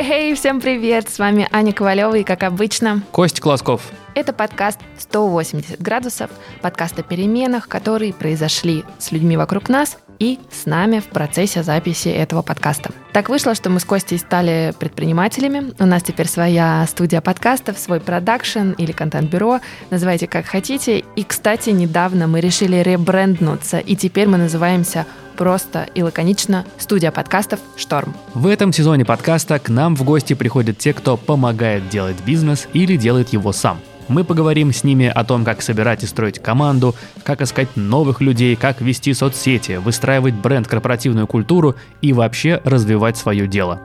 [0.00, 1.10] Хей-хей, всем привет!
[1.10, 3.82] С вами Аня Ковалева и, как обычно, Кость Класков.
[4.14, 6.30] Это подкаст «180 градусов»,
[6.62, 12.08] подкаст о переменах, которые произошли с людьми вокруг нас и с нами в процессе записи
[12.08, 12.92] этого подкаста.
[13.12, 15.72] Так вышло, что мы с Костей стали предпринимателями.
[15.80, 19.60] У нас теперь своя студия подкастов, свой продакшн или контент-бюро.
[19.90, 21.02] Называйте как хотите.
[21.16, 27.60] И, кстати, недавно мы решили ребренднуться, и теперь мы называемся просто и лаконично студия подкастов
[27.76, 28.14] «Шторм».
[28.34, 32.96] В этом сезоне подкаста к нам в гости приходят те, кто помогает делать бизнес или
[32.96, 33.80] делает его сам.
[34.10, 38.56] Мы поговорим с ними о том, как собирать и строить команду, как искать новых людей,
[38.56, 43.80] как вести соцсети, выстраивать бренд, корпоративную культуру и вообще развивать свое дело.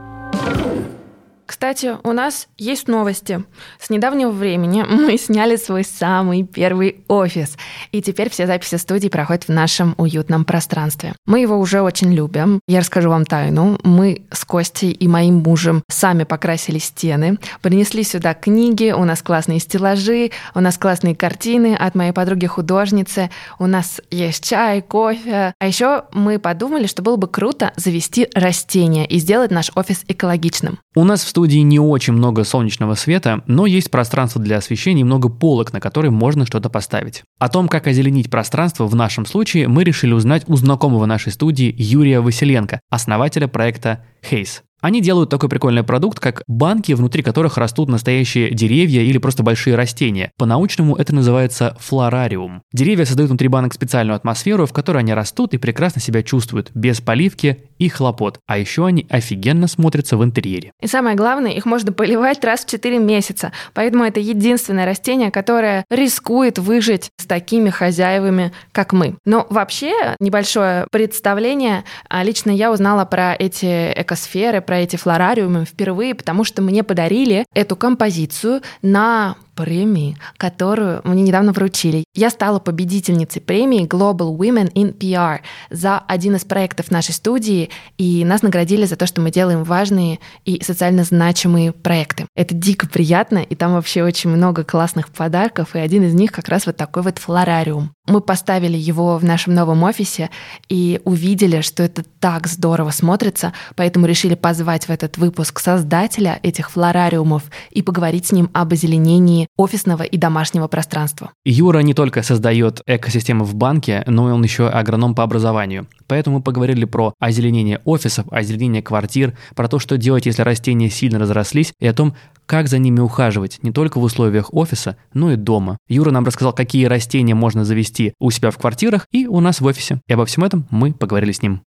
[1.45, 3.43] Кстати, у нас есть новости.
[3.79, 7.57] С недавнего времени мы сняли свой самый первый офис,
[7.91, 11.13] и теперь все записи студии проходят в нашем уютном пространстве.
[11.25, 12.59] Мы его уже очень любим.
[12.67, 13.77] Я расскажу вам тайну.
[13.83, 19.59] Мы с Костей и моим мужем сами покрасили стены, принесли сюда книги, у нас классные
[19.59, 25.53] стеллажи, у нас классные картины от моей подруги-художницы, у нас есть чай, кофе.
[25.59, 30.79] А еще мы подумали, что было бы круто завести растения и сделать наш офис экологичным.
[30.95, 35.03] У нас в студии не очень много солнечного света, но есть пространство для освещения и
[35.03, 37.23] много полок, на которые можно что-то поставить.
[37.39, 41.75] О том, как озеленить пространство в нашем случае, мы решили узнать у знакомого нашей студии
[41.77, 44.61] Юрия Василенко, основателя проекта Haze.
[44.81, 49.75] Они делают такой прикольный продукт, как банки, внутри которых растут настоящие деревья или просто большие
[49.75, 50.31] растения.
[50.37, 52.61] По-научному это называется флорариум.
[52.73, 57.01] Деревья создают внутри банок специальную атмосферу, в которой они растут и прекрасно себя чувствуют, без
[57.01, 58.39] поливки и хлопот.
[58.45, 60.71] А еще они офигенно смотрятся в интерьере.
[60.81, 63.51] И самое главное, их можно поливать раз в 4 месяца.
[63.73, 69.15] Поэтому это единственное растение, которое рискует выжить с такими хозяевами, как мы.
[69.25, 71.83] Но вообще, небольшое представление.
[72.09, 77.45] А Лично я узнала про эти экосферы, про эти флорариумы впервые, потому что мне подарили
[77.53, 82.03] эту композицию на премии, которую мне недавно вручили.
[82.13, 85.39] Я стала победительницей премии Global Women in PR
[85.69, 90.19] за один из проектов нашей студии, и нас наградили за то, что мы делаем важные
[90.43, 92.27] и социально значимые проекты.
[92.35, 96.49] Это дико приятно, и там вообще очень много классных подарков, и один из них как
[96.49, 97.91] раз вот такой вот флорариум.
[98.07, 100.29] Мы поставили его в нашем новом офисе
[100.69, 106.71] и увидели, что это так здорово смотрится, поэтому решили позвать в этот выпуск создателя этих
[106.71, 111.31] флорариумов и поговорить с ним об озеленении офисного и домашнего пространства.
[111.43, 115.87] Юра не только создает экосистемы в банке, но и он еще агроном по образованию.
[116.07, 121.19] Поэтому мы поговорили про озеленение офисов, озеленение квартир, про то, что делать, если растения сильно
[121.19, 125.35] разрослись, и о том, как за ними ухаживать не только в условиях офиса, но и
[125.35, 125.77] дома.
[125.87, 129.65] Юра нам рассказал, какие растения можно завести у себя в квартирах и у нас в
[129.65, 130.01] офисе.
[130.07, 131.61] И обо всем этом мы поговорили с ним.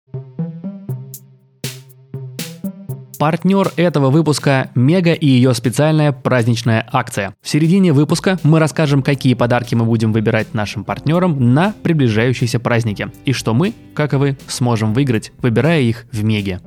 [3.24, 7.34] Партнер этого выпуска– Мега и ее специальная праздничная акция.
[7.40, 13.10] В середине выпуска мы расскажем, какие подарки мы будем выбирать нашим партнерам на приближающиеся праздники
[13.24, 16.60] и что мы, как и вы, сможем выиграть, выбирая их в Меге.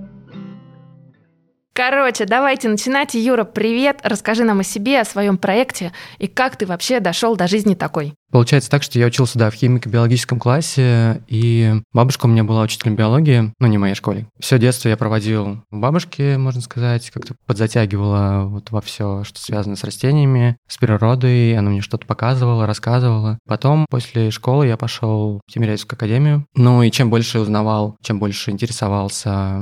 [1.74, 3.14] Короче, давайте начинать.
[3.14, 4.00] Юра, привет.
[4.02, 8.16] Расскажи нам о себе, о своем проекте и как ты вообще дошел до жизни такой.
[8.32, 12.96] Получается так, что я учился, да, в химико-биологическом классе, и бабушка у меня была учителем
[12.96, 14.28] биологии, ну, не в моей школе.
[14.40, 19.76] Все детство я проводил у бабушки, можно сказать, как-то подзатягивала вот во все, что связано
[19.76, 23.40] с растениями, с природой, она мне что-то показывала, рассказывала.
[23.48, 28.52] Потом, после школы, я пошел в Тимирязевскую академию, ну, и чем больше узнавал, чем больше
[28.52, 29.62] интересовался,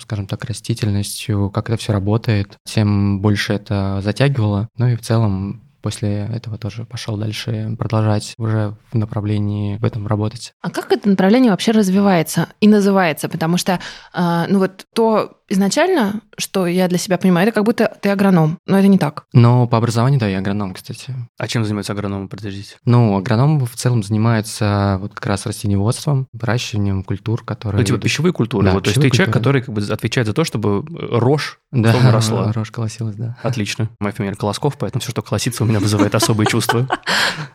[0.00, 4.68] скажем так, растительностью, как это все работает, тем больше это затягивало.
[4.78, 10.08] Ну и в целом после этого тоже пошел дальше продолжать уже в направлении в этом
[10.08, 10.52] работать.
[10.60, 13.28] А как это направление вообще развивается и называется?
[13.28, 13.78] Потому что,
[14.12, 18.58] э, ну вот то изначально, что я для себя понимаю, это как будто ты агроном,
[18.66, 19.24] но это не так.
[19.32, 21.14] Но по образованию, да, я агроном, кстати.
[21.38, 22.76] А чем занимается агроном, подождите?
[22.84, 27.78] Ну, агроном в целом занимается вот как раз растениеводством, выращиванием культур, которые...
[27.80, 28.66] Ну, типа пищевые культуры.
[28.66, 31.94] Да, вот, то есть ты человек, который как бы отвечает за то, чтобы рожь да,
[32.10, 32.52] росла.
[32.52, 33.36] рожь колосилась, да.
[33.42, 33.90] Отлично.
[34.00, 36.88] Моя фамилия Колосков, поэтому все, что колосится, у меня вызывает особые чувства.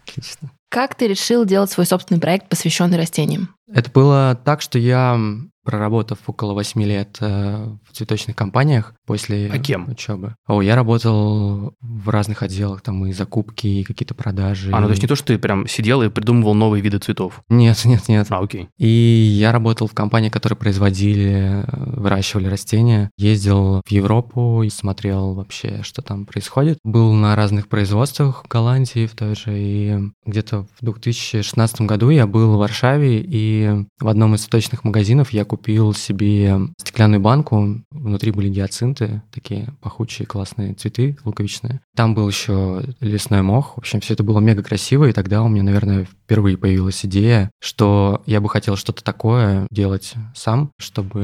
[0.06, 0.52] Отлично.
[0.70, 3.54] Как ты решил делать свой собственный проект, посвященный растениям?
[3.74, 5.20] Это было так, что я
[5.64, 9.90] проработав около 8 лет э, в цветочных компаниях после А кем?
[9.90, 10.36] учебы.
[10.48, 14.72] О, я работал в разных отделах, там и закупки, и какие-то продажи.
[14.74, 17.42] А, ну то есть не то, что ты прям сидел и придумывал новые виды цветов.
[17.50, 18.28] Нет, нет, нет.
[18.30, 18.70] А, окей.
[18.78, 23.12] И я работал в компании, которые производили, э, выращивали растения.
[23.18, 26.80] Ездил в Европу и смотрел вообще, что там происходит.
[26.84, 29.52] Был на разных производствах в Голландии в той же.
[29.58, 35.32] И где-то в 2016 году я был в Варшаве, и в одном из цветочных магазинов
[35.32, 37.84] я купил себе стеклянную банку.
[37.92, 41.82] Внутри были гиацинты, такие пахучие классные цветы луковичные.
[41.94, 43.76] Там был еще лесной мох.
[43.76, 47.52] В общем, все это было мега красиво, и тогда у меня, наверное, впервые появилась идея,
[47.60, 51.20] что я бы хотел что-то такое делать сам, чтобы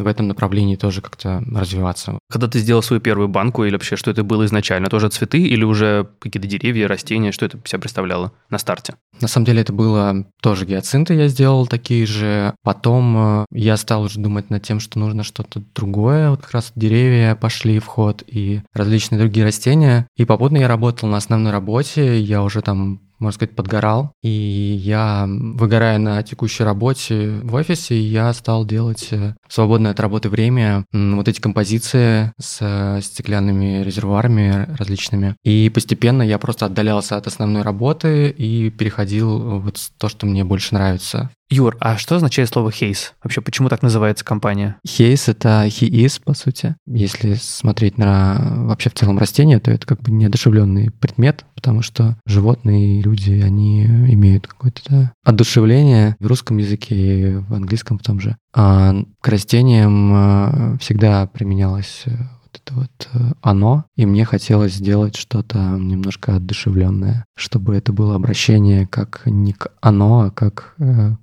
[0.00, 2.20] в этом направлении тоже как-то развиваться.
[2.30, 4.88] Когда ты сделал свою первую банку, или вообще что это было изначально?
[4.88, 7.32] Тоже цветы или уже какие-то деревья, растения?
[7.32, 8.94] Что это себя представляло на старте?
[9.20, 12.54] На самом деле это было тоже гиацинты я сделал такие же.
[12.62, 16.30] Потом э, я стал уже думать над тем, что нужно что-то другое.
[16.30, 20.06] Вот как раз деревья пошли в ход и различные другие растения.
[20.16, 22.20] И попутно я работал на основной работе.
[22.20, 24.12] Я уже там можно сказать, подгорал.
[24.22, 30.28] И я, выгорая на текущей работе в офисе, я стал делать э, свободное от работы
[30.28, 35.36] время вот эти композиции с э, стеклянными резервуарами различными.
[35.44, 40.44] И постепенно я просто отдалялся от основной работы и переходил вот в то, что мне
[40.44, 41.30] больше нравится.
[41.52, 43.12] Юр, а что означает слово «хейс»?
[43.22, 44.76] Вообще, почему так называется компания?
[44.86, 46.76] Хейс— это he is, по сути.
[46.86, 52.16] Если смотреть на вообще в целом растение, то это как бы неодушевленный предмет, потому что
[52.24, 58.20] животные и люди, они имеют какое-то одушевление в русском языке и в английском в том
[58.20, 58.36] же.
[58.54, 62.12] А к растениям э, всегда применялось э,
[62.52, 68.86] это вот э, оно, и мне хотелось сделать что-то немножко одушевленное, чтобы это было обращение
[68.86, 70.74] как не к оно, а как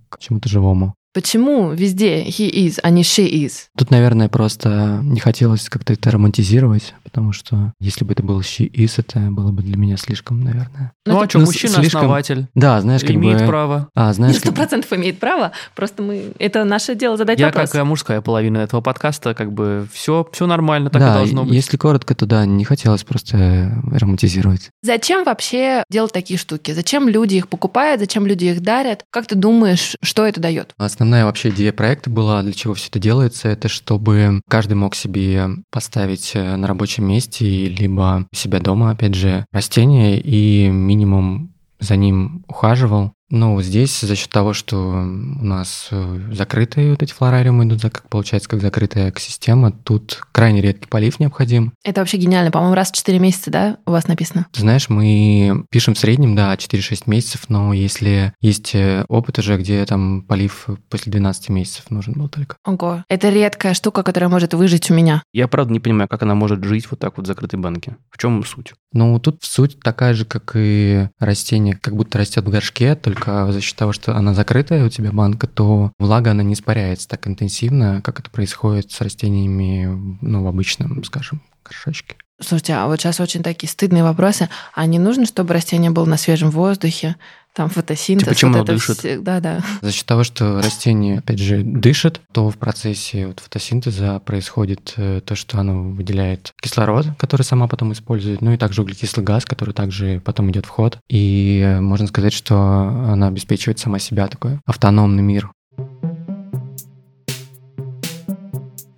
[0.09, 0.95] к чему-то живому.
[1.11, 3.63] Почему везде he is, а не she is?
[3.75, 8.69] Тут, наверное, просто не хотелось как-то это романтизировать, потому что если бы это был she
[8.71, 10.94] is, это было бы для меня слишком, наверное.
[11.07, 12.35] Ну, ну а что, мужчина-основатель.
[12.35, 12.51] Слишком...
[12.53, 13.47] Да, знаешь, как имеет бы...
[13.47, 13.89] право.
[13.95, 15.00] А, знаешь, Сто процентов как...
[15.00, 16.31] имеет право, просто мы...
[16.38, 17.71] Это наше дело задать Я, вопрос.
[17.71, 21.53] как мужская половина этого подкаста, как бы все, все нормально, так да, и должно быть.
[21.53, 24.69] если коротко, то да, не хотелось просто романтизировать.
[24.83, 26.71] Зачем вообще делать такие штуки?
[26.71, 28.00] Зачем люди их покупают?
[28.00, 29.06] Зачем люди их дарят?
[29.09, 30.73] Как ты думаешь, что это дает?
[31.00, 35.48] Основная вообще идея проекта была, для чего все это делается, это чтобы каждый мог себе
[35.72, 42.44] поставить э, на рабочем месте либо себя дома, опять же, растение и минимум за ним
[42.50, 47.81] ухаживал, ну, здесь за счет того, что у нас э, закрытые вот эти флорариумы идут,
[47.81, 51.74] как получается, как закрытая экосистема, тут крайне редкий полив необходим.
[51.84, 52.52] Это вообще гениально.
[52.52, 54.48] По-моему, раз в 4 месяца, да, у вас написано?
[54.52, 59.58] Ты знаешь, мы пишем в среднем, да, 4-6 месяцев, но если есть э, опыт уже,
[59.58, 62.58] где там полив после 12 месяцев нужен был только.
[62.66, 65.24] Ого, это редкая штука, которая может выжить у меня.
[65.34, 67.98] Я, правда, не понимаю, как она может жить вот так вот в закрытой банке.
[68.10, 68.74] В чем суть?
[68.92, 73.62] Ну, тут суть такая же, как и растение, как будто растет в горшке, только за
[73.62, 78.01] счет того, что она закрытая у тебя банка, то влага, она не испаряется так интенсивно,
[78.01, 82.16] как это происходит с растениями, ну, в обычном, скажем, горшочке.
[82.42, 84.48] Слушайте, а вот сейчас очень такие стыдные вопросы.
[84.74, 87.18] А не нужно, чтобы растение было на свежем воздухе?
[87.54, 88.24] Там фотосинтез.
[88.24, 88.98] Типа, почему вот оно дышит?
[89.00, 89.62] Все, да, да.
[89.81, 95.22] За счет того, что растение, опять же, дышит, то в процессе вот фотосинтеза происходит э,
[95.25, 99.74] то, что оно выделяет кислород, который сама потом использует, ну и также углекислый газ, который
[99.74, 101.00] также потом идет в ход.
[101.10, 105.52] И э, можно сказать, что она обеспечивает сама себя такой автономный мир.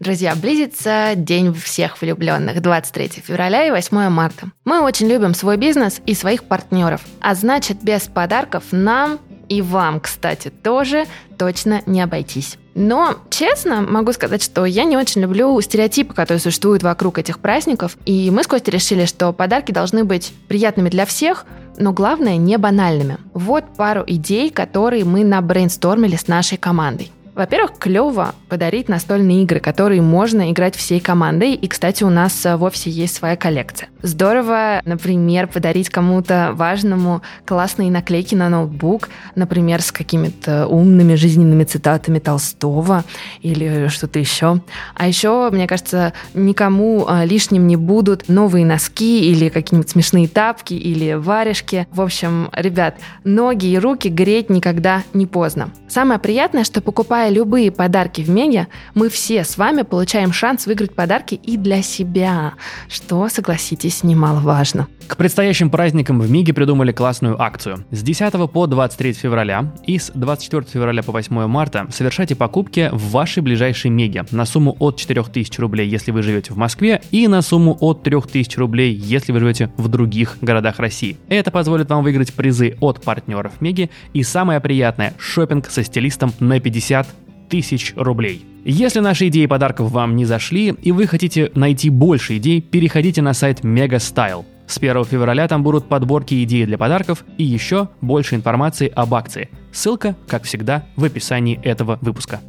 [0.01, 4.47] Друзья, близится День всех влюбленных 23 февраля и 8 марта.
[4.65, 9.99] Мы очень любим свой бизнес и своих партнеров, а значит без подарков нам и вам,
[9.99, 11.05] кстати, тоже
[11.37, 12.57] точно не обойтись.
[12.73, 17.95] Но, честно, могу сказать, что я не очень люблю стереотипы, которые существуют вокруг этих праздников,
[18.03, 21.45] и мы с Костей решили, что подарки должны быть приятными для всех,
[21.77, 23.17] но главное, не банальными.
[23.35, 27.11] Вот пару идей, которые мы набрейнстормили с нашей командой.
[27.33, 31.53] Во-первых, клево подарить настольные игры, которые можно играть всей командой.
[31.53, 33.89] И, кстати, у нас э, в офисе есть своя коллекция.
[34.01, 42.19] Здорово, например, подарить кому-то важному классные наклейки на ноутбук, например, с какими-то умными жизненными цитатами
[42.19, 43.05] Толстого
[43.41, 44.59] или что-то еще.
[44.95, 50.73] А еще, мне кажется, никому э, лишним не будут новые носки или какие-нибудь смешные тапки
[50.73, 51.87] или варежки.
[51.91, 55.69] В общем, ребят, ноги и руки греть никогда не поздно.
[55.87, 60.65] Самое приятное, что покупая покупая любые подарки в Меге, мы все с вами получаем шанс
[60.65, 62.53] выиграть подарки и для себя,
[62.89, 64.87] что, согласитесь, немаловажно.
[65.07, 67.83] К предстоящим праздникам в Миге придумали классную акцию.
[67.91, 73.11] С 10 по 23 февраля и с 24 февраля по 8 марта совершайте покупки в
[73.11, 77.41] вашей ближайшей Меге на сумму от 4000 рублей, если вы живете в Москве, и на
[77.41, 81.17] сумму от 3000 рублей, если вы живете в других городах России.
[81.27, 86.61] Это позволит вам выиграть призы от партнеров Меги и самое приятное– шопинг со стилистом на
[86.61, 87.10] 50
[87.51, 88.45] тысяч рублей.
[88.63, 93.33] Если наши идеи подарков вам не зашли и вы хотите найти больше идей, переходите на
[93.33, 94.45] сайт Mega Style.
[94.67, 99.49] С 1 февраля там будут подборки идей для подарков и еще больше информации об акции.
[99.73, 102.39] Ссылка, как всегда, в описании этого выпуска.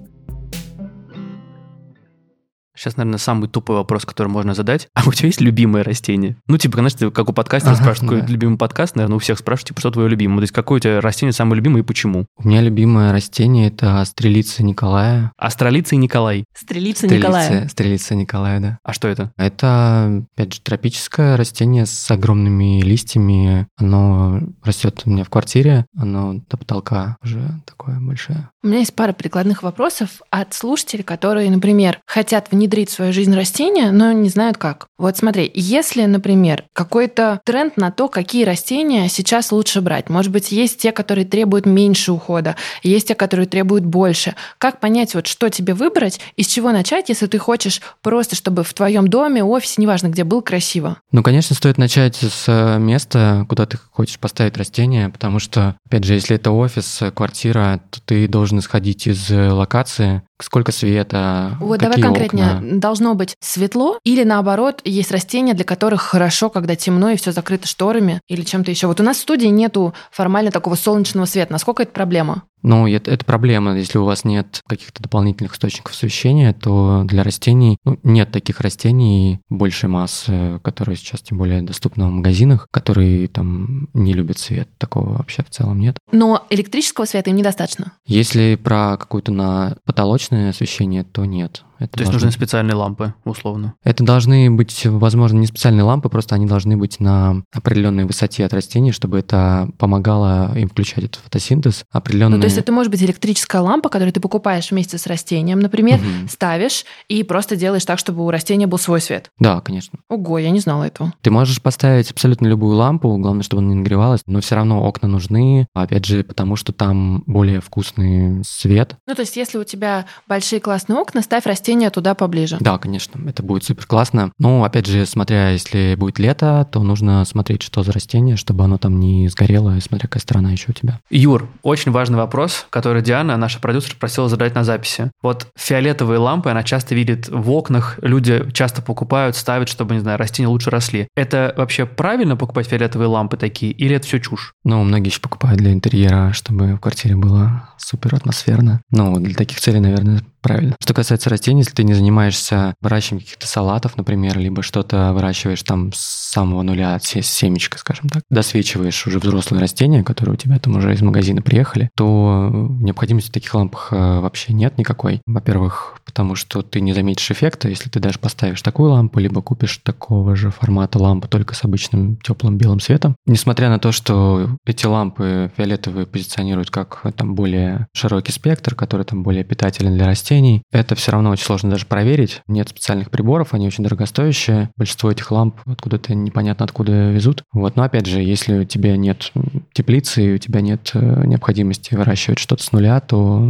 [2.76, 4.88] Сейчас, наверное, самый тупой вопрос, который можно задать.
[4.94, 6.36] А у тебя есть любимое растение?
[6.46, 8.32] Ну, типа, знаешь, ты как у подкастера Ага, спрашивают, какой да.
[8.32, 10.38] любимый подкаст, наверное, у всех спрашивают, типа, что твое любимое?
[10.38, 12.26] То есть, какое у тебя растение самое любимое и почему?
[12.36, 15.32] У меня любимое растение это стрелица Николая.
[15.36, 16.44] Астролица и Николай.
[16.54, 17.68] Стрелица, Николая.
[17.68, 18.78] стрелица Николая, да.
[18.82, 19.32] А что это?
[19.36, 23.66] Это, опять же, тропическое растение с огромными листьями.
[23.76, 28.48] Оно растет у меня в квартире, оно до потолка уже такое большое.
[28.64, 33.34] У меня есть пара прикладных вопросов от слушателей, которые, например, хотят внедрить в свою жизнь
[33.34, 34.86] растения, но не знают как.
[34.98, 40.52] Вот смотри, если, например, какой-то тренд на то, какие растения сейчас лучше брать, может быть,
[40.52, 42.54] есть те, которые требуют меньше ухода,
[42.84, 44.36] есть те, которые требуют больше.
[44.58, 48.62] Как понять, вот что тебе выбрать, и с чего начать, если ты хочешь просто, чтобы
[48.62, 50.98] в твоем доме, офисе, неважно где был, красиво?
[51.10, 56.04] Ну, конечно, стоит начать с э, места, куда ты хочешь поставить растение, потому что, опять
[56.04, 61.80] же, если это офис, квартира, то ты должен исходить из э, локации, сколько света, Вот
[61.80, 62.56] какие давай конкретнее.
[62.56, 62.78] окна.
[62.78, 67.66] Должно быть светло или наоборот, есть растения, для которых хорошо, когда темно и все закрыто
[67.66, 68.86] шторами или чем-то еще.
[68.86, 71.52] Вот у нас в студии нету формально такого солнечного света.
[71.52, 72.42] Насколько это проблема?
[72.62, 73.76] Ну, это, это проблема.
[73.76, 79.40] Если у вас нет каких-то дополнительных источников освещения, то для растений ну, нет таких растений
[79.48, 84.68] большей массы, которые сейчас тем более доступны в магазинах, которые там не любят свет.
[84.78, 85.98] Такого вообще в целом нет.
[86.12, 87.92] Но электрического света им недостаточно.
[88.06, 91.64] Если про какое-то на потолочное освещение, то нет.
[91.82, 93.74] Это То есть нужны специальные лампы, условно.
[93.82, 98.52] Это должны быть, возможно, не специальные лампы, просто они должны быть на определенной высоте от
[98.52, 101.84] растений, чтобы это помогало им включать этот фотосинтез.
[101.90, 102.36] Определенные...
[102.36, 105.98] Ну, то есть это может быть электрическая лампа, которую ты покупаешь вместе с растением, например,
[105.98, 106.28] Мгм.
[106.28, 109.30] ставишь и просто делаешь так, чтобы у растения был свой свет.
[109.38, 109.98] Да, конечно.
[110.08, 111.12] Ого, я не знала этого.
[111.20, 115.08] Ты можешь поставить абсолютно любую лампу, главное, чтобы она не нагревалась, но все равно окна
[115.08, 118.96] нужны, опять же, потому что там более вкусный свет.
[119.06, 122.56] Ну, то есть если у тебя большие классные окна, ставь растения туда поближе.
[122.60, 124.32] Да, конечно, это будет супер классно.
[124.38, 128.78] Но, опять же, смотря, если будет лето, то нужно смотреть, что за растение, чтобы оно
[128.78, 131.00] там не сгорело, и смотря какая сторона еще у тебя.
[131.10, 135.10] Юр, очень важный вопрос, который Диана, наша продюсер, просила задать на записи.
[135.22, 140.18] Вот фиолетовые лампы она часто видит в окнах, люди часто покупают, ставят, чтобы, не знаю,
[140.18, 141.08] растения лучше росли.
[141.16, 144.54] Это вообще правильно покупать фиолетовые лампы такие, или это все чушь?
[144.64, 148.80] Ну, многие еще покупают для интерьера, чтобы в квартире было супер атмосферно.
[148.90, 150.76] Ну, для таких целей, наверное, правильно.
[150.80, 155.92] Что касается растений, если ты не занимаешься выращиванием каких-то салатов, например, либо что-то выращиваешь там
[155.92, 160.76] с самого нуля, се- семечка, скажем так, досвечиваешь уже взрослые растения, которые у тебя там
[160.76, 165.20] уже из магазина приехали, то необходимости в таких лампах э, вообще нет никакой.
[165.26, 169.78] Во-первых, потому что ты не заметишь эффекта, если ты даже поставишь такую лампу, либо купишь
[169.78, 173.16] такого же формата лампу, только с обычным теплым белым светом.
[173.26, 179.04] Несмотря на то, что эти лампы фиолетовые позиционируют как э, там более широкий спектр, который
[179.04, 180.31] там более питателен для растений,
[180.70, 182.42] это все равно очень сложно даже проверить.
[182.46, 184.70] Нет специальных приборов, они очень дорогостоящие.
[184.76, 187.44] Большинство этих ламп откуда-то непонятно откуда везут.
[187.52, 189.32] Вот, но опять же, если у тебя нет
[189.72, 193.46] теплицы, и у тебя нет э, необходимости выращивать что-то с нуля, то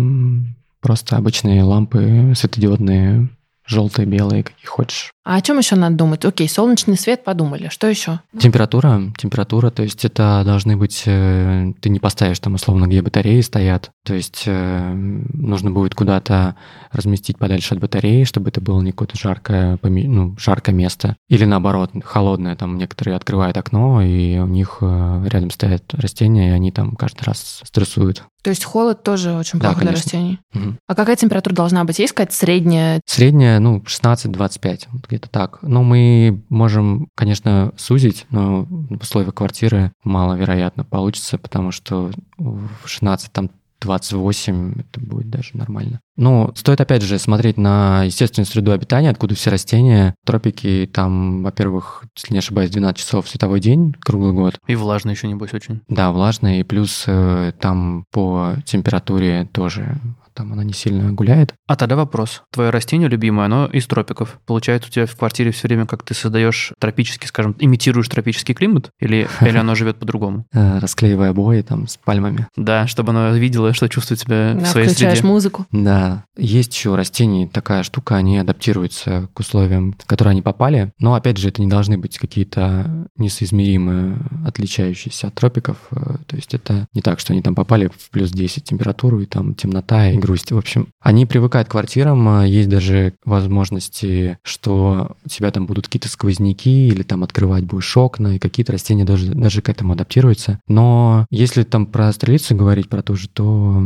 [0.80, 3.28] просто обычные лампы светодиодные,
[3.72, 5.10] желтые, белые, какие хочешь.
[5.24, 6.24] А о чем еще надо думать?
[6.24, 7.68] Окей, солнечный свет подумали.
[7.68, 8.20] Что еще?
[8.38, 13.40] Температура, температура, то есть это должны быть, э, ты не поставишь там условно, где батареи
[13.40, 16.56] стоят, то есть э, нужно будет куда-то
[16.90, 21.16] разместить подальше от батареи, чтобы это было не какое-то жаркое, ну, жаркое место.
[21.28, 26.52] Или наоборот, холодное, там некоторые открывают окно, и у них э, рядом стоят растения, и
[26.52, 28.24] они там каждый раз стрессуют.
[28.42, 30.04] То есть холод тоже очень Да, плохо для конечно.
[30.04, 30.38] растений.
[30.52, 30.78] Мгм.
[30.88, 32.00] А какая температура должна быть?
[32.00, 33.00] Есть какая-то средняя?
[33.06, 35.58] Средняя, ну, 16-25, вот где-то так.
[35.62, 43.32] Ну, мы можем, конечно, сузить, но в условиях квартиры маловероятно получится, потому что в 16
[43.32, 43.50] там
[43.82, 46.00] 28 это будет даже нормально.
[46.16, 50.14] Ну, стоит опять же смотреть на естественную среду обитания, откуда все растения.
[50.24, 54.58] Тропики там, во-первых, если не ошибаюсь, 12 часов световой день круглый год.
[54.68, 55.82] И влажно еще, небось, очень.
[55.88, 59.98] Да, влажно, и плюс э, там по температуре тоже
[60.34, 61.54] там она не сильно гуляет.
[61.66, 62.42] А тогда вопрос.
[62.50, 64.40] Твое растение любимое, оно из тропиков.
[64.46, 68.90] Получается, у тебя в квартире все время как ты создаешь тропический, скажем, имитируешь тропический климат?
[69.00, 70.46] Или, или оно живет по-другому?
[70.52, 72.48] Э, расклеивая обои там с пальмами.
[72.56, 75.28] Да, чтобы оно видело, что чувствует себя в своей включаешь среде.
[75.28, 75.66] музыку.
[75.70, 81.14] Да, есть еще растений такая штука, они адаптируются к условиям, в которые они попали, но
[81.14, 86.86] опять же это не должны быть какие-то несоизмеримые, отличающиеся от тропиков, Э, то есть это
[86.94, 90.52] не так, что они там попали в плюс 10 температуру и там темнота и грусть.
[90.52, 95.86] В общем, они привыкают к квартирам, э, есть даже возможности, что у тебя там будут
[95.86, 100.60] какие-то сквозняки или там открывать будешь окна, и какие-то растения даже, даже к этому адаптируются.
[100.68, 103.76] Но если там про стрелицу говорить, про то же, то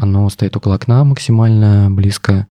[0.00, 2.46] оно стоит около окна максимально близко.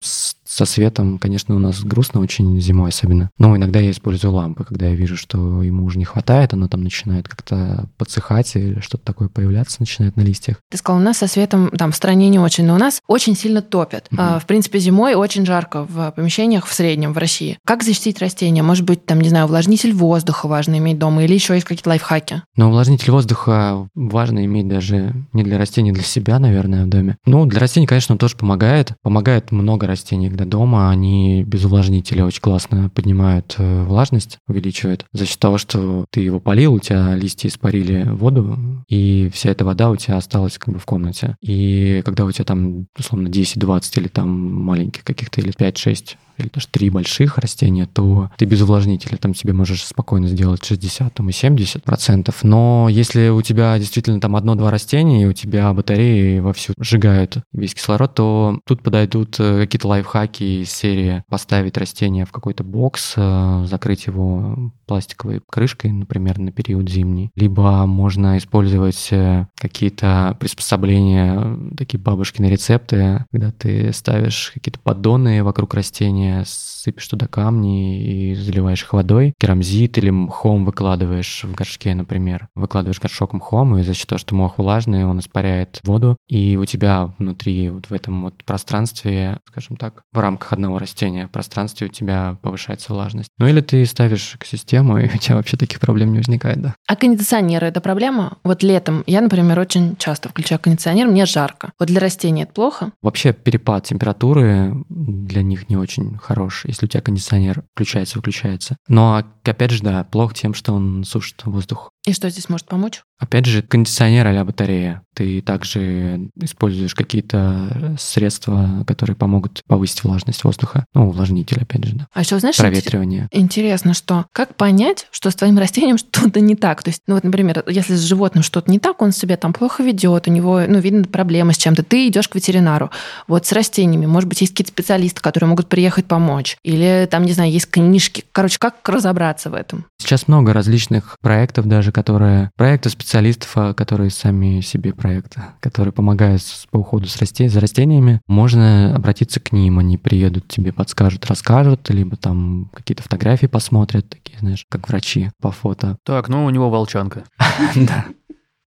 [0.47, 3.31] Со светом, конечно, у нас грустно очень зимой особенно.
[3.38, 6.83] Но иногда я использую лампы, когда я вижу, что ему уже не хватает, оно там
[6.83, 10.57] начинает как-то подсыхать или что-то такое появляться начинает на листьях.
[10.71, 13.37] Ты сказал, у нас со светом там в стране не очень, но у нас очень
[13.37, 14.09] сильно топят.
[14.12, 14.41] Угу.
[14.41, 17.59] В принципе, зимой очень жарко в помещениях в среднем в России.
[17.65, 18.62] Как защитить растения?
[18.62, 22.43] Может быть, там, не знаю, увлажнитель воздуха важно иметь дома или еще есть какие-то лайфхаки?
[22.57, 27.17] Но увлажнитель воздуха важно иметь даже не для растений, для себя, наверное, в доме.
[27.26, 28.93] Ну, для растений, конечно, он тоже помогает.
[29.03, 35.07] Помогает много растений, когда дома они без увлажнителя очень классно поднимают э, влажность, увеличивают.
[35.14, 39.64] За счет того, что ты его полил, у тебя листья испарили воду, и вся эта
[39.64, 41.37] вода у тебя осталась как бы в комнате.
[41.40, 46.69] И когда у тебя там, условно, 10-20 или там маленьких каких-то, или 5-6 или даже
[46.69, 51.33] три больших растения, то ты без увлажнителя там себе можешь спокойно сделать 60 там, и
[51.33, 52.43] 70 процентов.
[52.43, 57.75] Но если у тебя действительно там одно-два растения, и у тебя батареи вовсю сжигают весь
[57.75, 63.64] кислород, то тут подойдут э, какие-то лайфхаки из серии поставить растение в какой-то бокс, э,
[63.66, 67.31] закрыть его пластиковой крышкой, например, на период зимний.
[67.35, 75.75] Либо можно использовать э, какие-то приспособления, такие бабушкины рецепты, когда ты ставишь какие-то поддоны вокруг
[75.75, 79.35] растения, растения, сыпешь туда камни и заливаешь их водой.
[79.40, 82.49] Керамзит или мхом выкладываешь в горшке, например.
[82.55, 86.64] Выкладываешь горшок мхом, и за счет того, что мох влажный, он испаряет воду, и у
[86.64, 91.90] тебя внутри, вот в этом вот пространстве, скажем так, в рамках одного растения, пространстве у
[91.90, 93.31] тебя повышается влажность.
[93.38, 96.75] Ну или ты ставишь экосистему, и у тебя вообще таких проблем не возникает, да.
[96.87, 98.38] А кондиционеры— это проблема?
[98.45, 101.73] Вот летом я, например, очень часто включаю кондиционер, мне жарко.
[101.81, 102.93] Вот для растений это плохо?
[103.02, 108.76] Вообще перепад температуры для них не очень хорош, если у тебя кондиционер включается, выключается.
[108.88, 111.90] Но, опять же, да, плохо тем, что он сушит воздух.
[112.06, 113.02] И что здесь может помочь?
[113.18, 115.02] Опять же, кондиционер а батарея.
[115.14, 120.84] Ты также используешь какие-то средства, которые помогут повысить влажность воздуха.
[120.95, 122.06] Ну, увлажнитель, опять же, да.
[122.12, 123.28] А еще, знаешь, проветривание.
[123.32, 126.82] Интересно, что как понять, что с твоим растением что-то не так?
[126.82, 129.82] То есть, ну вот, например, если с животным что-то не так, он себя там плохо
[129.82, 132.90] ведет, у него, ну, видно проблемы с чем-то, ты идешь к ветеринару.
[133.26, 136.58] Вот с растениями, может быть, есть какие-то специалисты, которые могут приехать помочь.
[136.62, 138.25] Или там, не знаю, есть книжки.
[138.32, 139.86] Короче, как разобраться в этом?
[139.99, 142.50] Сейчас много различных проектов даже, которые...
[142.56, 148.21] Проекты специалистов, а, которые сами себе проекты, которые помогают по уходу с растень, за растениями.
[148.26, 154.39] Можно обратиться к ним, они приедут, тебе подскажут, расскажут, либо там какие-то фотографии посмотрят, такие,
[154.41, 155.97] знаешь, как врачи по фото.
[156.04, 157.25] Так, ну у него волчанка.
[157.75, 158.04] Да.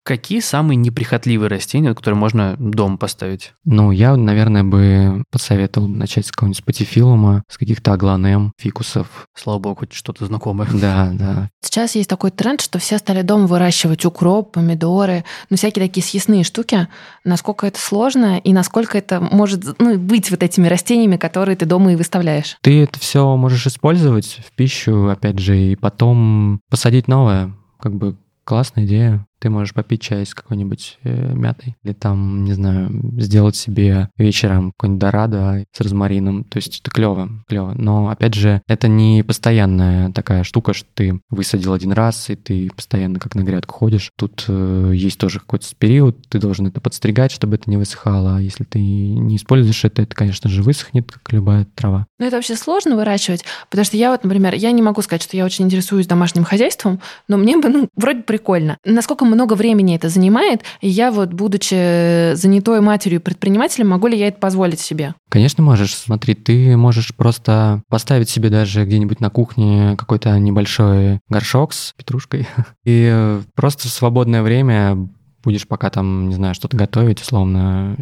[0.10, 3.54] Какие самые неприхотливые растения, которые можно дома поставить?
[3.64, 9.28] Ну, я, наверное, бы посоветовал начать с какого-нибудь спатифилума, с каких-то аглонем, фикусов.
[9.36, 10.68] Слава богу, хоть что-то знакомое.
[10.74, 11.50] Да, да.
[11.62, 16.44] Сейчас есть такой тренд, что все стали дома выращивать укроп, помидоры, ну, всякие такие съестные
[16.44, 16.88] штуки.
[17.24, 21.94] Насколько это сложно и насколько это может ну, быть вот этими растениями, которые ты дома
[21.94, 22.58] и выставляешь?
[22.62, 27.54] Ты это все можешь использовать в пищу, опять же, и потом посадить новое.
[27.80, 29.28] Как бы классная идея.
[29.40, 34.72] Ты можешь попить чай с какой-нибудь э, мятой или там, не знаю, сделать себе вечером
[34.72, 36.44] какой-нибудь дорадо с розмарином.
[36.44, 37.74] То есть это клево, клево.
[37.76, 42.70] Но, опять же, это не постоянная такая штука, что ты высадил один раз, и ты
[42.76, 44.12] постоянно как на грядку ходишь.
[44.18, 48.38] Тут э, есть тоже какой-то период, ты должен это подстригать, чтобы это не высыхало.
[48.38, 52.06] А если ты не используешь это, это, конечно же, высохнет, как любая трава.
[52.20, 55.38] Ну, это вообще сложно выращивать, потому что я вот, например, я не могу сказать, что
[55.38, 58.78] я очень интересуюсь домашним хозяйством, но мне бы, ну, вроде прикольно.
[58.84, 64.18] Насколько много времени это занимает, и я вот, будучи занятой матерью и предпринимателем, могу ли
[64.18, 65.16] я это позволить себе?
[65.30, 65.96] Конечно, можешь.
[65.96, 72.48] Смотри, ты можешь просто поставить себе даже где-нибудь на кухне какой-то небольшой горшок с петрушкой
[72.86, 75.10] и просто в свободное время
[75.44, 77.96] будешь пока там, не знаю, что-то готовить, условно,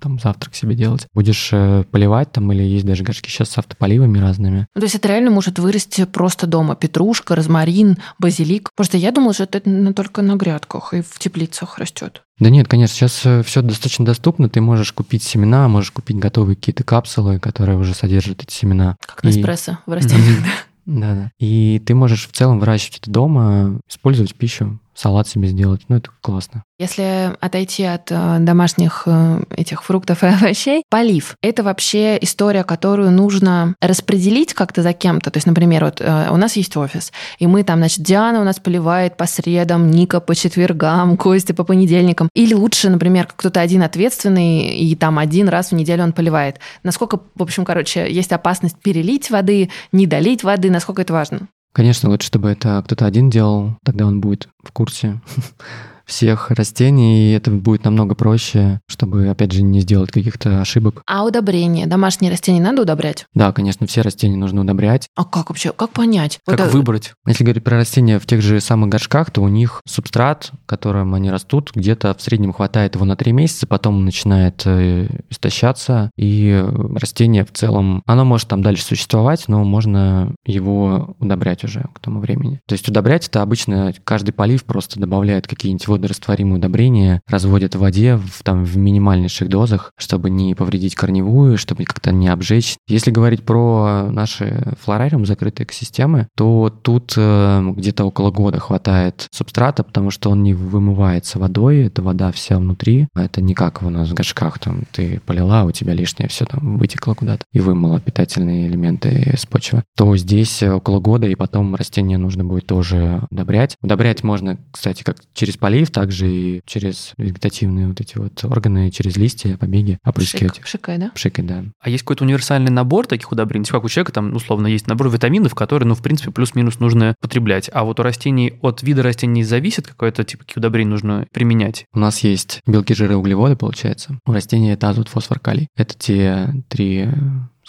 [0.00, 4.18] там завтрак себе делать, будешь э, поливать там или есть даже горшки сейчас с автополивами
[4.18, 4.66] разными.
[4.74, 6.76] Ну, то есть это реально может вырасти просто дома.
[6.76, 8.70] Петрушка, розмарин, базилик.
[8.76, 9.60] Просто я думала, что это
[9.92, 12.22] только на грядках и в теплицах растет.
[12.38, 14.48] Да нет, конечно, сейчас э, все достаточно доступно.
[14.48, 18.96] Ты можешь купить семена, можешь купить готовые какие-то капсулы, которые уже содержат эти семена.
[19.04, 19.90] Как Неспрессо и...
[19.90, 20.50] в растениях, да.
[20.86, 25.82] Да, И ты можешь в целом выращивать это дома, использовать пищу салат себе сделать.
[25.88, 26.62] Ну, это классно.
[26.78, 33.10] Если отойти от э, домашних э, этих фруктов и овощей, полив– это вообще история, которую
[33.10, 35.30] нужно распределить как-то за кем-то.
[35.30, 38.44] То есть, например, вот э, у нас есть офис, и мы там, значит, Диана у
[38.44, 42.28] нас поливает по средам, Ника по четвергам, Костя по понедельникам.
[42.34, 46.60] Или лучше, например, кто-то один ответственный, и там один раз в неделю он поливает.
[46.82, 51.48] Насколько, в общем, короче, есть опасность перелить воды, не долить воды, насколько это важно?
[51.72, 55.20] Конечно, лучше, чтобы это кто-то один делал, тогда он будет в курсе
[56.10, 61.02] всех растений, и это будет намного проще, чтобы, опять же, не сделать каких-то ошибок.
[61.06, 61.86] А удобрение?
[61.86, 63.26] Домашние растения надо удобрять?
[63.32, 65.08] Да, конечно, все растения нужно удобрять.
[65.16, 65.72] А как вообще?
[65.72, 66.40] Как понять?
[66.44, 67.12] Как Вот, э, выбрать?
[67.26, 71.30] Если говорить про растения в тех же самых горшках, то у них субстрат, которым они
[71.30, 76.64] растут, где-то в среднем хватает его на 3 месяца, потом он начинает э, истощаться, и
[76.96, 82.20] растение в целом, оно может там дальше существовать, но можно его удобрять уже к тому
[82.20, 82.60] времени.
[82.66, 88.16] То есть удобрять это обычно каждый полив просто добавляет какие-нибудь водорастворимые удобрения, разводит в воде
[88.16, 92.76] в, там, в минимальнейших дозах, чтобы не повредить корневую, чтобы как-то не обжечь.
[92.88, 99.84] Если говорить про наши флорариум, закрытые экосистемы, то тут э, где-то около года хватает субстрата,
[99.84, 103.90] потому что он не вымывается водой, это вода вся внутри, а это не как у
[103.90, 108.00] нас в горшках, там ты полила, у тебя лишнее все там вытекло куда-то и вымыло
[108.00, 113.76] питательные элементы с почвы, то здесь около года, и потом растение нужно будет тоже удобрять.
[113.82, 119.16] Удобрять можно, кстати, как через полив, также и через вегетативные вот эти вот органы, через
[119.16, 120.56] листья, побеги опрыскивать.
[120.56, 121.10] Шик, шикай, да?
[121.14, 121.64] Пшикать, да.
[121.80, 123.66] А есть какой-то универсальный набор таких удобрений?
[123.66, 127.70] Как у человека там, условно, есть набор витаминов, которые, ну, в принципе, плюс-минус нужно потреблять.
[127.72, 131.84] А вот у растений, от вида растений зависит какое-то, типа, какие удобрения нужно применять?
[131.92, 134.18] У нас есть белки, жиры, углеводы, получается.
[134.26, 135.68] У растений это азот, фосфор, калий.
[135.76, 137.08] Это те три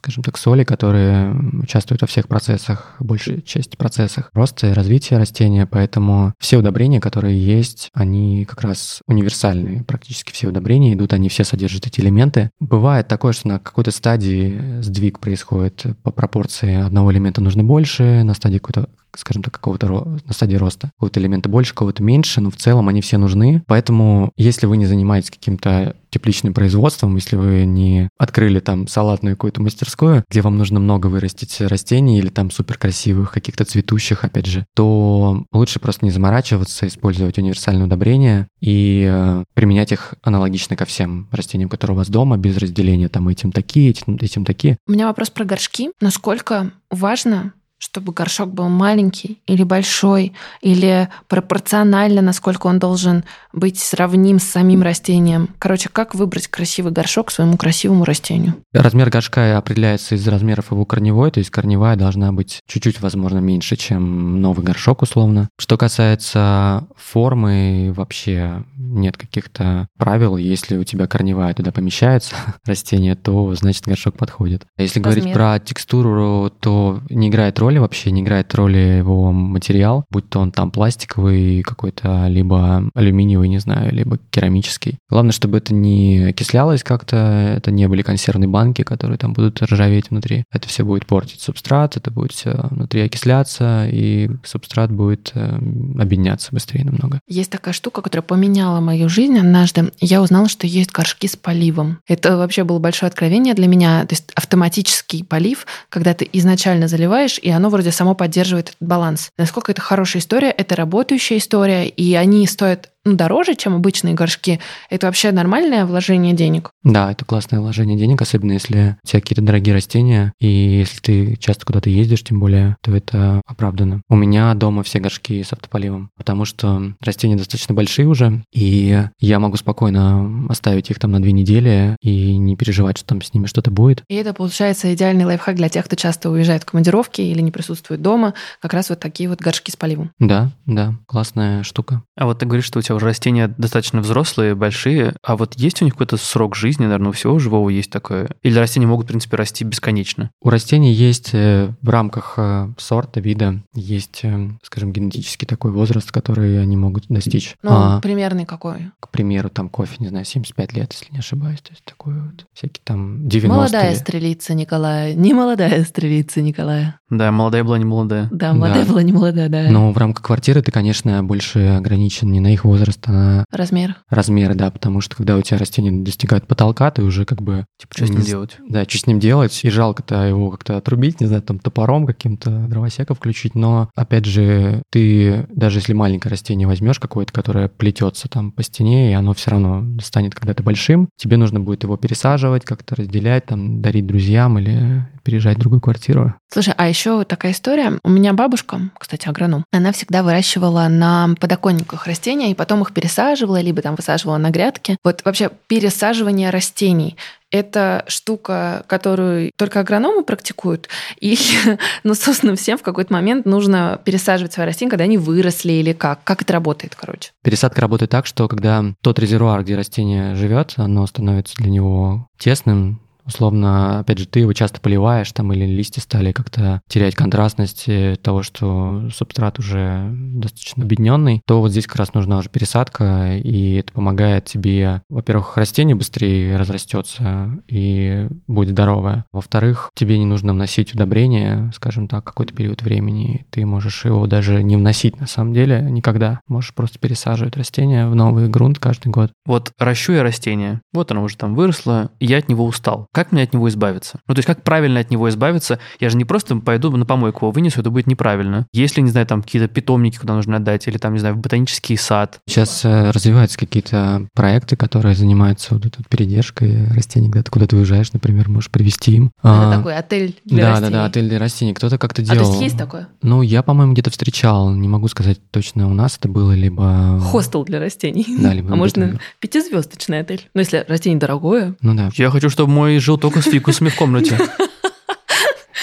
[0.01, 5.67] скажем так, соли, которые участвуют во всех процессах, большей части процессах роста и развития растения,
[5.67, 11.43] поэтому все удобрения, которые есть, они как раз универсальные, практически все удобрения идут, они все
[11.43, 12.49] содержат эти элементы.
[12.59, 18.33] Бывает такое, что на какой-то стадии сдвиг происходит по пропорции одного элемента нужно больше, на
[18.33, 20.91] стадии какой-то скажем так, какого-то на стадии роста.
[20.95, 23.63] Какого-то элемента больше, какого-то меньше, но в целом они все нужны.
[23.67, 29.61] Поэтому, если вы не занимаетесь каким-то тепличным производством, если вы не открыли там салатную какую-то
[29.61, 34.65] мастерскую, где вам нужно много вырастить растений или там супер красивых, каких-то цветущих, опять же,
[34.75, 41.29] то лучше просто не заморачиваться, использовать универсальные удобрения и э, применять их аналогично ко всем
[41.31, 44.77] растениям, которые у вас дома, без разделения там этим такие, этим, этим такие.
[44.87, 45.91] У меня вопрос про горшки.
[46.01, 54.39] Насколько важно чтобы горшок был маленький или большой, или пропорционально, насколько он должен быть сравним
[54.39, 55.49] с самим растением.
[55.57, 58.53] Короче, как выбрать красивый горшок своему красивому растению?
[58.71, 63.75] Размер горшка определяется из размеров его корневой, то есть корневая должна быть чуть-чуть, возможно, меньше,
[63.75, 65.49] чем новый горшок условно.
[65.57, 70.37] Что касается формы, вообще нет каких-то правил.
[70.37, 74.67] Если у тебя корневая туда помещается растение, то значит горшок подходит.
[74.77, 75.35] А если говорить Размер.
[75.35, 80.51] про текстуру, то не играет роли вообще, не играет роли его материал, будь то он
[80.51, 84.97] там пластиковый какой-то, либо алюминиевый, не знаю, либо керамический.
[85.09, 90.09] Главное, чтобы это не окислялось как-то, это не были консервные банки, которые там будут ржаветь
[90.09, 90.43] внутри.
[90.51, 95.57] Это все будет портить субстрат, это будет все внутри окисляться, и субстрат будет э,
[95.99, 97.19] объединяться быстрее намного.
[97.27, 99.91] Есть такая штука, которая поменяла мою жизнь однажды.
[99.99, 101.99] Я узнала, что есть горшки с поливом.
[102.07, 104.05] Это вообще было большое откровение для меня.
[104.05, 109.31] То есть автоматический полив, когда ты изначально заливаешь, и оно вроде само поддерживает этот баланс.
[109.37, 114.59] Насколько это хорошая история, это работающая история, и они стоят ну, дороже, чем обычные горшки.
[114.89, 116.71] Это вообще нормальное вложение денег?
[116.83, 121.35] Да, это классное вложение денег, особенно если у тебя какие-то дорогие растения, и если ты
[121.37, 124.01] часто куда-то ездишь, тем более, то это оправдано.
[124.09, 129.39] У меня дома все горшки с автополивом, потому что растения достаточно большие уже, и я
[129.39, 133.47] могу спокойно оставить их там на две недели и не переживать, что там с ними
[133.47, 134.03] что-то будет.
[134.09, 138.01] И это, получается, идеальный лайфхак для тех, кто часто уезжает в командировки или не присутствует
[138.01, 138.33] дома.
[138.61, 140.11] Как раз вот такие вот горшки с поливом.
[140.19, 142.03] Да, да, классная штука.
[142.15, 145.81] А вот ты говоришь, что у тебя уже растения достаточно взрослые, большие, а вот есть
[145.81, 148.29] у них какой-то срок жизни, наверное, у всего живого есть такое?
[148.43, 150.31] Или растения могут, в принципе, расти бесконечно?
[150.41, 156.11] У растений есть э, в рамках э, сорта, вида, есть, э, скажем, генетический такой возраст,
[156.11, 157.55] который они могут достичь.
[157.63, 158.91] Ну, А, примерный какой?
[158.99, 161.59] к примеру, там кофе, не знаю, 75 лет, если не ошибаюсь.
[161.61, 165.13] То есть такой вот всякие там 90 Молодая стрелица Николая.
[165.15, 166.99] Не молодая стрелица Николая.
[167.09, 168.29] Да, молодая была, не молодая.
[168.31, 168.89] Да, молодая Да.
[168.91, 169.69] была, не молодая, да.
[169.69, 173.97] Но в рамках квартиры ты, конечно, больше ограничен не на их возраст, а на Размер.
[174.09, 177.65] размеры, да, потому что когда у тебя растения достигают потолка, ты уже как бы...
[177.77, 178.57] Типа, что с ним делать?
[178.67, 182.49] Да, что с ним делать, и жалко-то его как-то отрубить, не знаю, там топором каким-то,
[182.67, 188.51] дровосека включить, но, опять же, ты, даже если маленькое растение возьмешь какое-то, которое плетется там
[188.51, 192.95] по стене, и оно все равно станет когда-то большим, тебе нужно будет его пересаживать, как-то
[192.95, 196.33] разделять, там, дарить друзьям или переезжать в другую квартиру.
[196.51, 197.99] Слушай, а еще такая история.
[198.03, 202.93] У меня бабушка, кстати, агроном, она всегда выращивала на подоконниках растения, и потом потом их
[202.93, 204.95] пересаживала, либо там высаживала на грядке.
[205.03, 207.17] Вот вообще пересаживание растений
[207.51, 210.87] это штука, которую только агрономы практикуют,
[211.19, 211.37] или,
[212.05, 216.23] ну, собственно, всем в какой-то момент нужно пересаживать свои растения, когда они выросли или как?
[216.23, 217.31] Как это работает, короче?
[217.43, 223.01] Пересадка работает так, что когда тот резервуар, где растение живет, оно становится для него тесным,
[223.25, 227.87] Условно, опять же, ты его часто поливаешь, там, или листья стали как-то терять контрастность
[228.21, 233.75] того, что субстрат уже достаточно объединенный, то вот здесь как раз нужна уже пересадка, и
[233.75, 239.25] это помогает тебе, во-первых, растение быстрее разрастется и будет здоровое.
[239.31, 243.45] Во-вторых, тебе не нужно вносить удобрения, скажем так, какой-то период времени.
[243.49, 246.41] Ты можешь его даже не вносить на самом деле никогда.
[246.47, 249.31] Можешь просто пересаживать растение в новый грунт каждый год.
[249.45, 253.07] Вот ращу я растение, вот оно уже там выросло, и я от него устал.
[253.13, 254.19] Как мне от него избавиться?
[254.27, 255.79] Ну, то есть, как правильно от него избавиться?
[255.99, 258.67] Я же не просто пойду на помойку его вынесу, это будет неправильно.
[258.71, 261.97] Если, не знаю, там какие-то питомники, куда нужно отдать, или там, не знаю, в ботанический
[261.97, 262.39] сад.
[262.47, 268.13] Сейчас э, развиваются какие-то проекты, которые занимаются вот этой передержкой растений, когда ты куда-то уезжаешь,
[268.13, 269.31] например, можешь привезти им.
[269.43, 270.91] Это а, такой отель для да, растений.
[270.91, 271.73] Да, да, отель для растений.
[271.73, 272.39] Кто-то как-то делал.
[272.39, 273.09] А то есть есть такое?
[273.21, 274.73] Ну, я, по-моему, где-то встречал.
[274.73, 277.19] Не могу сказать точно, у нас это было либо...
[277.19, 278.25] Хостел для растений.
[278.39, 278.71] Да, либо...
[278.71, 280.49] А можно пятизвездочный отель.
[280.53, 281.75] Ну, если растение дорогое.
[281.81, 282.09] Ну да.
[282.15, 284.37] Я хочу, чтобы мой жил только с фикусами в комнате.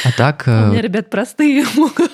[0.05, 0.45] А так...
[0.47, 2.13] У меня, ребят, простые могут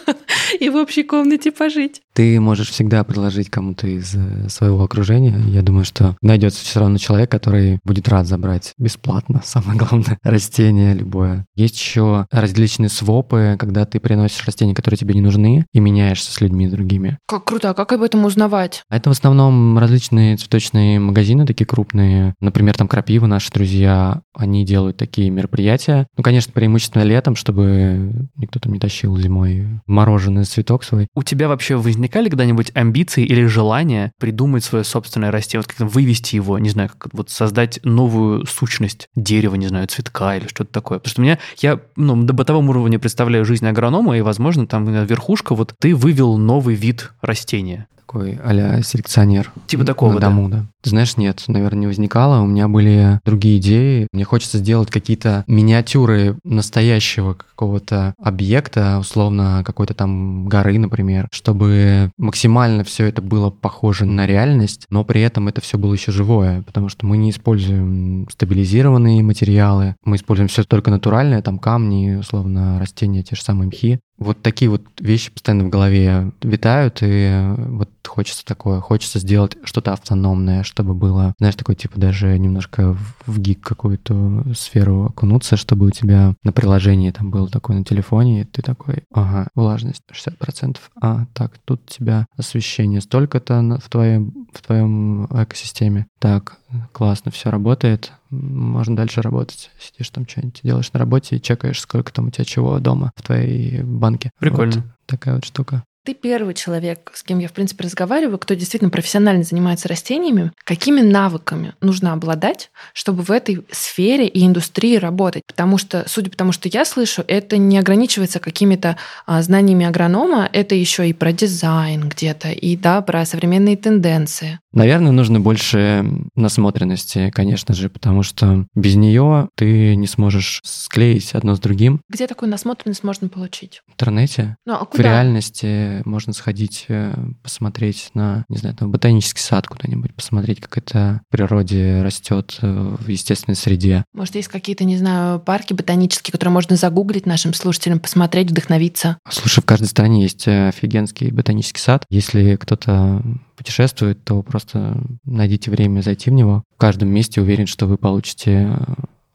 [0.58, 2.02] и в общей комнате пожить.
[2.14, 5.36] Ты можешь всегда предложить кому-то из э, своего окружения.
[5.48, 10.94] Я думаю, что найдется все равно человек, который будет рад забрать бесплатно, самое главное, растение
[10.94, 11.44] любое.
[11.56, 16.40] Есть еще различные свопы, когда ты приносишь растения, которые тебе не нужны, и меняешься с
[16.40, 17.18] людьми другими.
[17.26, 18.82] Как круто, а как об этом узнавать?
[18.88, 22.34] А это в основном различные цветочные магазины, такие крупные.
[22.40, 26.06] Например, там Крапива, наши друзья, они делают такие мероприятия.
[26.16, 31.08] Ну, конечно, преимущественно летом, чтобы никто там не тащил зимой мороженое цветок свой.
[31.14, 36.36] У тебя вообще возникали когда-нибудь амбиции или желание придумать свое собственное растение, вот как-то вывести
[36.36, 40.98] его, не знаю, как вот создать новую сущность дерева, не знаю, цветка или что-то такое?
[40.98, 44.84] Потому что у меня, я ну, до бытовом уровня представляю жизнь агронома, и, возможно, там
[45.06, 49.50] верхушка, вот ты вывел новый вид растения такой а селекционер.
[49.66, 50.58] Типа такого, на дому, да.
[50.58, 50.66] да.
[50.82, 52.42] Ты знаешь, нет, наверное, не возникало.
[52.42, 54.06] У меня были другие идеи.
[54.12, 62.84] Мне хочется сделать какие-то миниатюры настоящего какого-то объекта, условно, какой-то там горы, например, чтобы максимально
[62.84, 66.88] все это было похоже на реальность, но при этом это все было еще живое, потому
[66.88, 73.22] что мы не используем стабилизированные материалы, мы используем все только натуральное, там камни, условно, растения,
[73.22, 74.00] те же самые мхи.
[74.18, 79.92] Вот такие вот вещи постоянно в голове витают, и вот хочется такое, хочется сделать что-то
[79.92, 82.96] автономное, чтобы было, знаешь, такой типа даже немножко
[83.26, 88.42] в гик какую-то сферу окунуться, чтобы у тебя на приложении там был такой на телефоне,
[88.42, 94.43] и ты такой, ага, влажность 60%, а, так, тут у тебя освещение столько-то в твоем,
[94.58, 96.06] в твоем экосистеме.
[96.18, 96.58] Так,
[96.92, 99.70] классно, все работает, можно дальше работать.
[99.78, 103.22] Сидишь там что-нибудь делаешь на работе и чекаешь, сколько там у тебя чего дома в
[103.22, 104.30] твоей банке.
[104.38, 104.76] Прикольно.
[104.76, 105.84] Вот такая вот штука.
[106.04, 110.52] Ты первый человек, с кем я, в принципе, разговариваю, кто действительно профессионально занимается растениями.
[110.62, 115.44] Какими навыками нужно обладать, чтобы в этой сфере и индустрии работать?
[115.46, 120.46] Потому что, судя по тому, что я слышу, это не ограничивается какими-то а, знаниями агронома,
[120.52, 124.60] это еще и про дизайн где-то, и да, про современные тенденции.
[124.74, 131.54] Наверное, нужно больше насмотренности, конечно же, потому что без нее ты не сможешь склеить одно
[131.54, 132.02] с другим.
[132.10, 133.82] Где такую насмотренность можно получить?
[133.86, 134.56] В интернете.
[134.66, 135.02] Ну, а куда?
[135.02, 140.78] В реальности можно сходить, э, посмотреть на, не знаю, там ботанический сад куда-нибудь, посмотреть, как
[140.78, 144.04] это в природе растет э, в естественной среде.
[144.12, 149.18] Может, есть какие-то, не знаю, парки ботанические, которые можно загуглить нашим слушателям, посмотреть, вдохновиться?
[149.28, 152.04] Слушай, в каждой стране есть э, офигенский ботанический сад.
[152.10, 153.22] Если кто-то
[153.56, 156.64] путешествует, то просто найдите время зайти в него.
[156.74, 158.76] В каждом месте уверен, что вы получите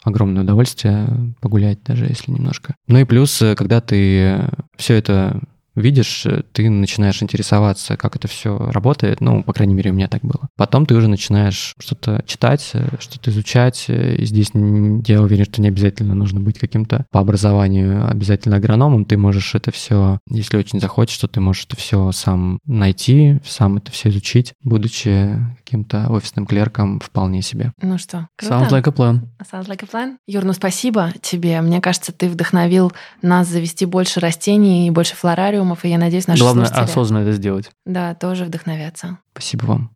[0.04, 1.08] огромное удовольствие
[1.42, 2.76] погулять, даже если немножко.
[2.88, 5.42] Ну и плюс, когда ты все это
[5.80, 9.22] видишь, ты начинаешь интересоваться, как это все работает.
[9.22, 10.50] Ну, по крайней мере, у меня так было.
[10.56, 13.86] Потом ты уже начинаешь что-то читать, что-то изучать.
[13.90, 14.52] И здесь
[15.08, 19.06] я уверен, что не обязательно нужно быть каким-то по образованию обязательно агрономом.
[19.06, 23.78] Ты можешь это все, если очень захочешь, то ты можешь это все сам найти, сам
[23.78, 27.74] это все изучить, будучи каким-то офисным клерком вполне себе.
[27.82, 28.56] Ну что, круто.
[28.56, 29.22] Sounds like a plan.
[29.52, 30.18] Sounds like a plan.
[30.28, 31.62] Юр, ну спасибо тебе.
[31.62, 35.16] Мне кажется, ты вдохновил нас завести больше растений и больше
[35.70, 36.92] флорариумов, и я надеюсь, наши Главное слушатели...
[36.92, 37.72] осознанно это сделать.
[37.86, 39.20] Да, тоже вдохновятся.
[39.32, 39.92] Спасибо вам.